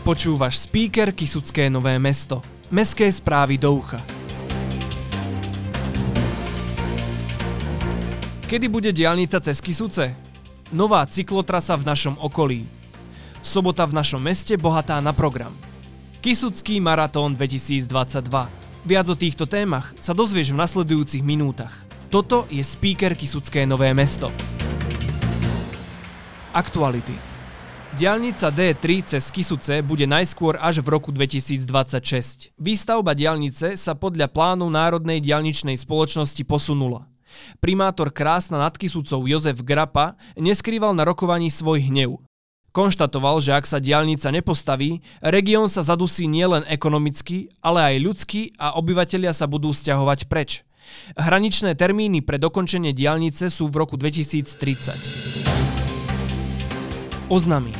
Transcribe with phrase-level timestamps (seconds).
[0.00, 2.40] Počúvaš speaker Kisucké Nové mesto.
[2.72, 4.00] Mestské správy do ucha.
[8.48, 10.16] Kedy bude diálnica cez Kisuce?
[10.72, 12.64] Nová cyklotrasa v našom okolí.
[13.44, 15.52] Sobota v našom meste bohatá na program.
[16.24, 18.24] Kisucký maratón 2022.
[18.88, 21.76] Viac o týchto témach sa dozvieš v nasledujúcich minútach.
[22.08, 24.32] Toto je speaker Kisucké Nové mesto.
[26.56, 27.39] Aktuality.
[27.90, 32.54] Diálnica D3 cez Kisuce bude najskôr až v roku 2026.
[32.54, 37.10] Výstavba diálnice sa podľa plánu Národnej diálničnej spoločnosti posunula.
[37.58, 42.22] Primátor Krásna nad Kisucou Jozef Grapa neskrýval na rokovaní svoj hnev.
[42.70, 48.78] Konštatoval, že ak sa diálnica nepostaví, región sa zadusí nielen ekonomicky, ale aj ľudsky a
[48.78, 50.62] obyvatelia sa budú stiahovať preč.
[51.18, 55.59] Hraničné termíny pre dokončenie diálnice sú v roku 2030.
[57.30, 57.70] Oznamy.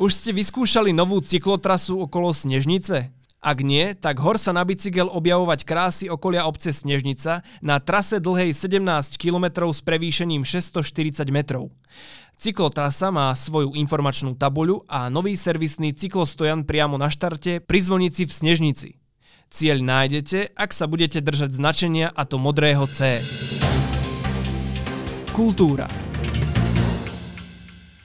[0.00, 3.12] Už ste vyskúšali novú cyklotrasu okolo Snežnice?
[3.44, 8.56] Ak nie, tak hor sa na bicykel objavovať krásy okolia obce Snežnica na trase dlhej
[8.56, 8.80] 17
[9.20, 11.68] km s prevýšením 640 metrov.
[12.40, 18.32] Cyklotrasa má svoju informačnú tabuľu a nový servisný cyklostojan priamo na štarte pri zvonici v
[18.32, 18.88] Snežnici.
[19.52, 23.20] Cieľ nájdete, ak sa budete držať značenia a to modrého C.
[25.36, 26.11] Kultúra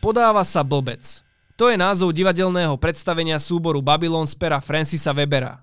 [0.08, 1.20] Podáva sa blbec.
[1.60, 5.60] To je názov divadelného predstavenia súboru Babylon z pera Francisa Webera.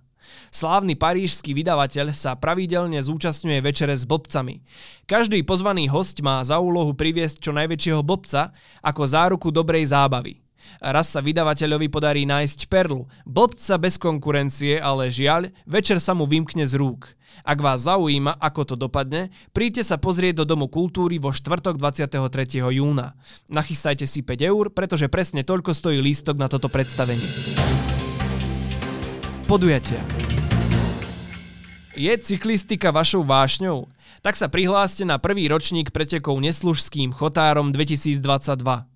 [0.53, 4.61] Slávny parížský vydavateľ sa pravidelne zúčastňuje večere s blbcami.
[5.09, 8.53] Každý pozvaný host má za úlohu priviesť čo najväčšieho blbca
[8.85, 10.44] ako záruku dobrej zábavy.
[10.81, 16.69] Raz sa vydavateľovi podarí nájsť perlu, blbca bez konkurencie, ale žiaľ, večer sa mu vymkne
[16.69, 17.15] z rúk.
[17.43, 22.63] Ak vás zaujíma, ako to dopadne, príďte sa pozrieť do Domu kultúry vo štvrtok 23.
[22.63, 23.19] júna.
[23.51, 27.27] Nachystajte si 5 eur, pretože presne toľko stojí lístok na toto predstavenie.
[29.51, 30.01] Podujatia.
[31.95, 33.87] Je cyklistika vašou vášňou?
[34.25, 38.94] Tak sa prihláste na prvý ročník pretekov Neslužským chotárom 2022.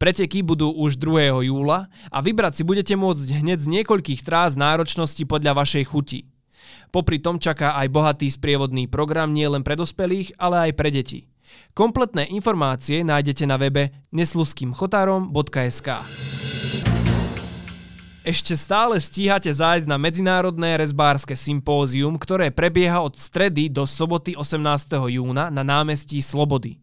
[0.00, 1.44] Preteky budú už 2.
[1.44, 6.26] júla a vybrať si budete môcť hneď z niekoľkých trás náročnosti podľa vašej chuti.
[6.90, 11.30] Popri tom čaká aj bohatý sprievodný program nie len pre dospelých, ale aj pre deti.
[11.74, 15.88] Kompletné informácie nájdete na webe nesluskýmchotárom.sk
[18.20, 24.60] Ešte stále stíhate zájsť na Medzinárodné rezbárske sympózium, ktoré prebieha od stredy do soboty 18.
[25.08, 26.76] júna na námestí Slobody.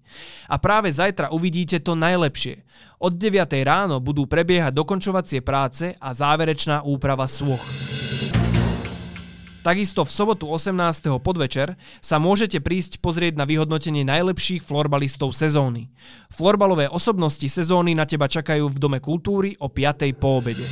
[0.49, 2.65] A práve zajtra uvidíte to najlepšie.
[2.97, 3.53] Od 9.
[3.61, 7.61] ráno budú prebiehať dokončovacie práce a záverečná úprava svoch.
[9.61, 10.73] Takisto v sobotu 18.
[11.21, 15.93] podvečer sa môžete prísť pozrieť na vyhodnotenie najlepších florbalistov sezóny.
[16.33, 20.17] Florbalové osobnosti sezóny na teba čakajú v Dome kultúry o 5.
[20.17, 20.65] po obede.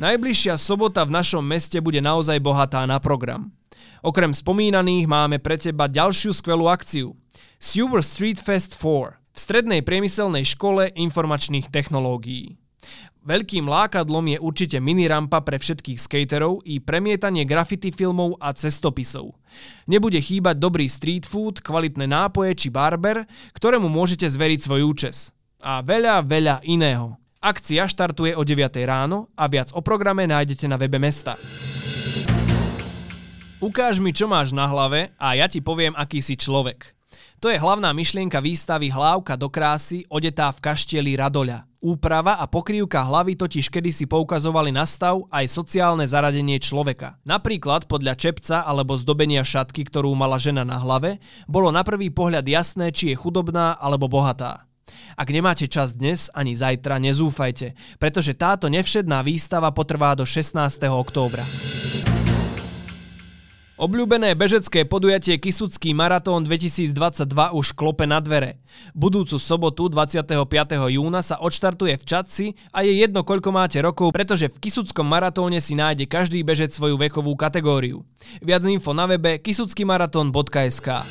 [0.00, 3.52] Najbližšia sobota v našom meste bude naozaj bohatá na program.
[4.00, 7.12] Okrem spomínaných máme pre teba ďalšiu skvelú akciu.
[7.60, 12.56] Silver Street Fest 4 v strednej priemyselnej škole informačných technológií.
[13.28, 19.36] Veľkým lákadlom je určite mini rampa pre všetkých skaterov i premietanie graffiti filmov a cestopisov.
[19.84, 25.36] Nebude chýbať dobrý street food, kvalitné nápoje či barber, ktorému môžete zveriť svoj účes.
[25.60, 27.20] A veľa, veľa iného.
[27.40, 31.40] Akcia štartuje o 9 ráno a viac o programe nájdete na webe mesta.
[33.64, 36.92] Ukáž mi, čo máš na hlave a ja ti poviem, aký si človek.
[37.40, 41.64] To je hlavná myšlienka výstavy Hlávka do krásy, odetá v kaštieli Radoľa.
[41.80, 47.16] Úprava a pokrývka hlavy totiž kedysi poukazovali na stav aj sociálne zaradenie človeka.
[47.24, 51.16] Napríklad podľa čepca alebo zdobenia šatky, ktorú mala žena na hlave,
[51.48, 54.69] bolo na prvý pohľad jasné, či je chudobná alebo bohatá.
[55.16, 60.56] Ak nemáte čas dnes ani zajtra, nezúfajte, pretože táto nevšedná výstava potrvá do 16.
[60.88, 61.44] októbra.
[63.80, 68.60] Obľúbené bežecké podujatie Kisucký maratón 2022 už klope na dvere.
[68.92, 70.36] Budúcu sobotu 25.
[70.92, 72.46] júna sa odštartuje v Čadci
[72.76, 77.00] a je jedno koľko máte rokov, pretože v Kisuckom maratóne si nájde každý bežec svoju
[77.00, 78.04] vekovú kategóriu.
[78.44, 81.08] Viac info na webe kisuckýmaraton.sk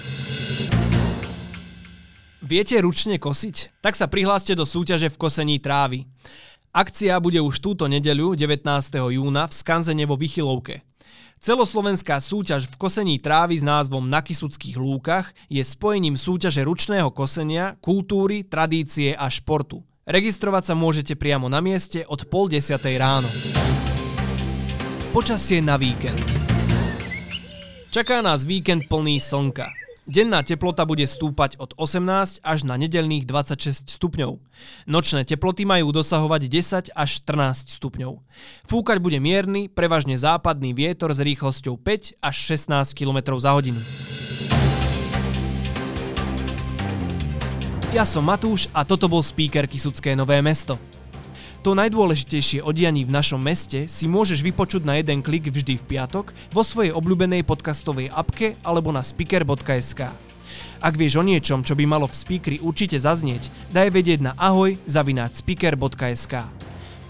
[2.39, 3.83] Viete ručne kosiť?
[3.83, 6.07] Tak sa prihláste do súťaže v kosení trávy.
[6.71, 8.63] Akcia bude už túto nedeľu 19.
[9.11, 10.87] júna v Skanzene vo Vychylovke.
[11.43, 17.75] Celoslovenská súťaž v kosení trávy s názvom Na Kisuckých lúkach je spojením súťaže ručného kosenia,
[17.83, 19.83] kultúry, tradície a športu.
[20.07, 23.27] Registrovať sa môžete priamo na mieste od pol desiatej ráno.
[25.11, 26.23] Počasie na víkend.
[27.91, 29.78] Čaká nás víkend plný slnka.
[30.09, 34.41] Denná teplota bude stúpať od 18 až na nedelných 26 stupňov.
[34.89, 38.17] Nočné teploty majú dosahovať 10 až 14 stupňov.
[38.65, 43.85] Fúkať bude mierny, prevažne západný vietor s rýchlosťou 5 až 16 km za hodinu.
[47.93, 50.81] Ja som Matúš a toto bol speaker Kisucké Nové mesto.
[51.59, 55.83] To najdôležitejšie o dianí v našom meste si môžeš vypočuť na jeden klik vždy v
[55.83, 60.07] piatok vo svojej obľúbenej podcastovej apke alebo na speaker.sk.
[60.79, 64.79] Ak vieš o niečom, čo by malo v speakeri určite zaznieť, daj vedieť na ahoj
[64.87, 66.47] zavináč speaker.sk.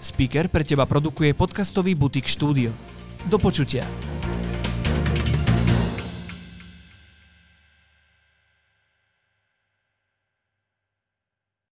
[0.02, 2.74] Speaker pre teba produkuje podcastový butik štúdio.
[3.30, 3.86] Do počutia.